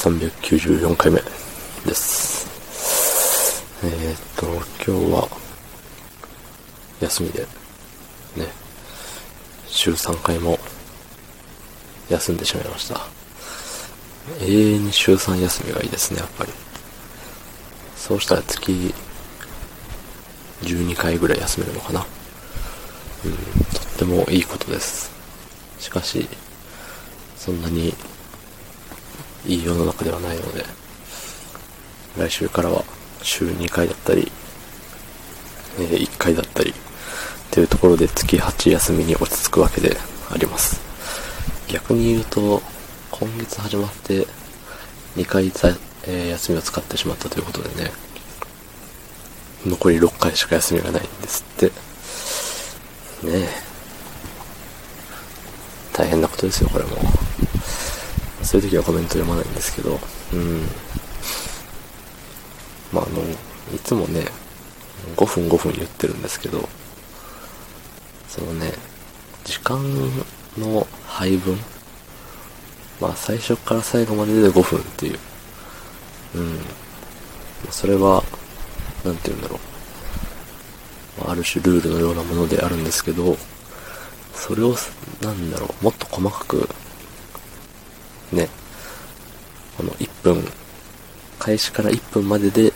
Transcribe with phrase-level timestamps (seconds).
[0.00, 1.20] 394回目
[1.84, 2.48] です。
[3.84, 4.46] えー、っと、
[4.90, 5.28] 今日は、
[7.02, 7.42] 休みで、
[8.34, 8.46] ね、
[9.66, 10.58] 週3回も、
[12.08, 12.98] 休んでしまいました。
[14.40, 16.52] 永遠に週3休みがいいですね、やっぱり。
[17.94, 18.94] そうしたら月、
[20.62, 22.06] 12回ぐらい休めるのかな。
[23.26, 25.10] うん、とってもいいことです。
[25.78, 26.26] しかし、
[27.36, 27.94] そんなに
[29.46, 30.64] いい世の中ではないので、
[32.18, 32.84] 来週からは
[33.22, 34.30] 週2回だったり、
[35.78, 36.74] えー1回だったり、
[37.50, 39.96] というところで月8休みに落ち着くわけで
[40.30, 40.80] あります。
[41.68, 42.62] 逆に言うと、
[43.10, 44.26] 今月始まって
[45.16, 45.68] 2回ざ、
[46.06, 47.92] えー休みを使ってしまったということでね、
[49.66, 51.66] 残り6回しか休みがないんですって。
[51.66, 51.72] ね
[53.26, 53.48] え。
[55.92, 56.96] 大変なことですよ、これも。
[58.50, 59.96] そういう時はコメント読まないんですけど、
[60.32, 60.62] うん。
[62.92, 63.22] まあ、あの、
[63.72, 64.24] いつもね、
[65.14, 66.68] 5分5分言ってるんですけど、
[68.26, 68.72] そのね、
[69.44, 69.80] 時間
[70.58, 71.56] の配分、
[73.00, 75.18] まあ、最初から最後までで5分っていう、
[76.34, 76.58] うん。
[77.70, 78.24] それは、
[79.04, 79.60] なんて言うんだろ
[81.20, 81.28] う。
[81.28, 83.36] あある種ルールのようなものであるんですけど、
[84.34, 84.74] それを、
[85.22, 86.68] なんだろう、もっと細かく、
[88.32, 88.48] ね、
[89.76, 90.46] この1分、
[91.38, 92.72] 開始から1分までで、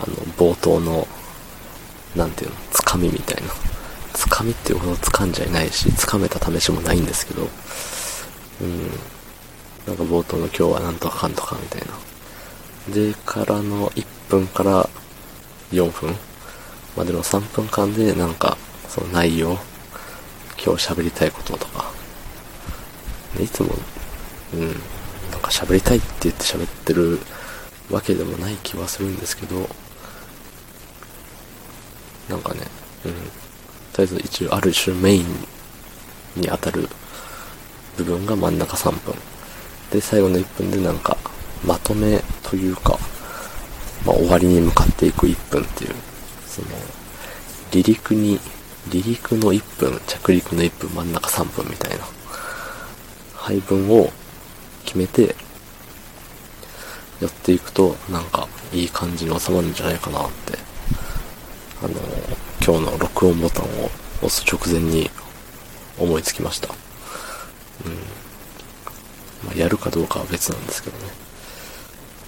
[0.00, 1.06] あの、冒頭の、
[2.14, 3.52] なんていうの、つかみみたいな。
[4.12, 7.48] つかみっていうほど掴んじゃいないし、つかめた試しもないんですけど、
[8.60, 8.90] うん。
[9.86, 12.94] なんか冒頭の今日はなんとかかんとかみたいな。
[12.94, 14.88] で、からの1分から
[15.72, 16.16] 4分
[16.96, 18.56] までの3分間でなんか、
[18.88, 19.58] その内容、
[20.62, 21.90] 今日喋りたいこととか、
[23.40, 23.74] いつも、
[24.54, 24.68] うん、
[25.30, 27.18] なんか喋りたいって言って喋ってる
[27.90, 29.68] わけでもない気はするんですけど、
[32.28, 32.60] なんかね、
[33.04, 33.22] うん、とり
[34.00, 35.26] あえず一応ある種メイン
[36.36, 36.88] に当たる
[37.96, 39.14] 部分が真ん中3分。
[39.90, 41.16] で、最後の1分でなんか、
[41.64, 42.98] まとめというか、
[44.04, 45.94] まあ、終わりに向かっていく1分っていう、
[46.46, 46.68] その、
[47.72, 48.38] 離陸に、
[48.90, 52.04] 離陸の1分、着陸の1分、真ん中3分みたいな、
[53.34, 54.12] 配分を
[54.88, 55.36] 決めて、
[57.20, 60.58] やっていくと、なんか、いい感じに収まるんじゃないかなって、
[61.82, 61.92] あの、
[62.64, 63.90] 今日の録音ボタンを
[64.22, 65.10] 押す直前に
[65.98, 66.68] 思いつきました。
[67.84, 67.92] うん。
[69.44, 71.04] まあ、やるかどうかは別なんですけどね。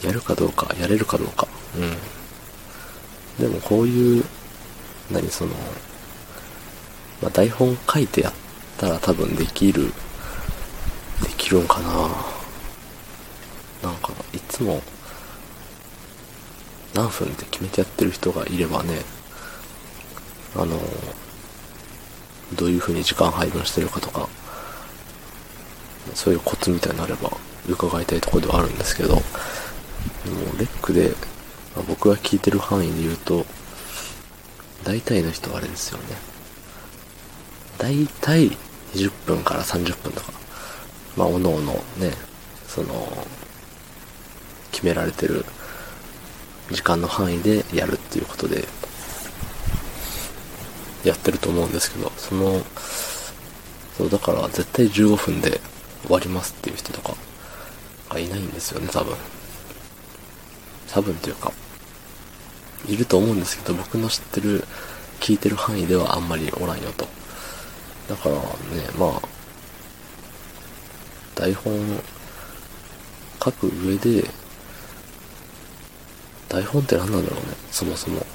[0.02, 1.48] やるかどうか、やれるかどうか。
[1.78, 3.42] うん。
[3.42, 4.24] でもこういう、
[5.10, 5.54] 何その、
[7.22, 8.32] まあ、台本書いてやっ
[8.76, 9.94] たら多分できる、
[11.22, 12.39] できるんかな
[13.82, 14.82] なんか、いつも、
[16.94, 19.00] 何分って決めてやってる人がいればね、
[20.56, 20.78] あの、
[22.54, 24.28] どういう風に時間配分してるかとか、
[26.14, 27.30] そういうコツみたいになれば
[27.68, 29.22] 伺いたいところではあるんですけど、も
[30.58, 31.10] レックで、
[31.76, 33.46] まあ僕が聞いてる範囲で言うと、
[34.84, 36.16] 大体の人はあれですよね。
[37.78, 38.50] 大体
[38.94, 40.32] 20分から30分とか、
[41.16, 42.12] まあ、おのおのね、
[42.66, 43.26] その、
[44.72, 45.44] 決められてる
[46.70, 48.68] 時間の範囲でやるっていうことで、
[51.04, 52.62] やってると思うんですけど、その、
[53.96, 55.60] そう、だから絶対15分で
[56.02, 57.14] 終わりますっていう人とか
[58.08, 59.16] がいないんですよね、多分。
[60.88, 61.52] 多分というか、
[62.88, 64.64] いると思うんですけど、僕の知ってる、
[65.20, 67.06] 聞いてる範囲ではあんまりおらんよと。
[68.08, 68.40] だからね、
[68.98, 69.28] まあ、
[71.34, 71.74] 台本
[73.42, 74.28] 書く上で、
[76.50, 78.26] 台本って何なんだろうね、そもそも。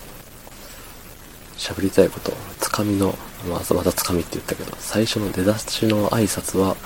[1.57, 2.31] 喋りたいこと、
[2.61, 3.13] つかみの、
[3.49, 6.77] まあ、またつかみって言ったけど、最初の出だしの挨拶は、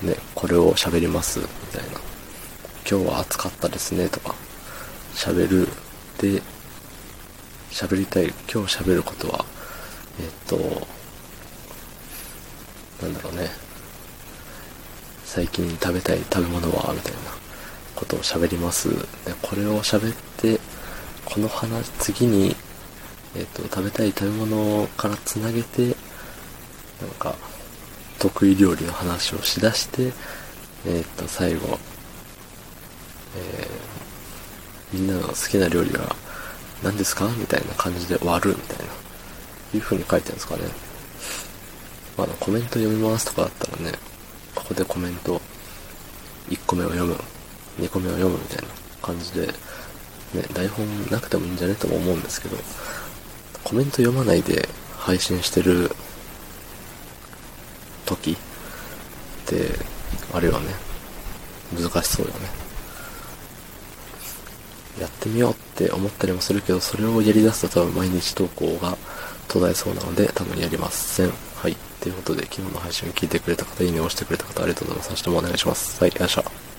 [0.00, 2.00] ね、これを喋ります、みたいな。
[2.90, 4.34] 今日は暑かったですね、とか、
[5.14, 5.68] 喋る。
[6.18, 6.42] で、
[7.70, 9.44] 喋りたい、今日喋ることは、
[10.18, 10.56] えっと、
[13.02, 13.50] なんだろうね。
[15.26, 17.41] 最近食べたい食べ物はみたいな
[18.02, 18.90] ことを喋ります。
[18.90, 20.58] で、これを喋って、
[21.24, 22.56] この話、次に、
[23.36, 25.86] えっ、と、食べたい食べ物からつなげて、
[27.00, 27.36] なんか、
[28.18, 30.12] 得意料理の話をしだして、
[30.86, 31.78] えっ、と、最後、
[33.36, 36.14] えー、みんなの好きな料理は
[36.82, 37.26] 何ですか？
[37.38, 38.84] みたいな感じで終わるみたいな、
[39.74, 40.62] いう風に書いてるんですかね。
[42.18, 43.92] ま、あのコメント読みますとかだったらね、
[44.54, 45.40] ここでコメント
[46.50, 47.16] 1個目を読む
[47.80, 48.64] 2個目を読むみたいな
[49.00, 52.56] 感じで、ね、台本なくてもいいんじゃねとも思うんですけど、
[53.64, 55.90] コメント読まないで配信してる
[58.06, 58.36] 時っ
[59.46, 59.70] て、
[60.32, 60.66] あれはね、
[61.78, 62.62] 難しそうよね。
[65.00, 68.96] やってみようって思ったりもするけど、それをやり出すと多分毎日投稿が
[69.48, 71.32] 途絶えそうなので、多分やりません。
[71.56, 71.76] はい。
[72.00, 75.26] ということで、昨日の配信を聞いてくれた方、いいねを押してくれた方、ありがとうございます。
[75.28, 76.00] 明日もお願いします。
[76.00, 76.71] はい、よいしょ。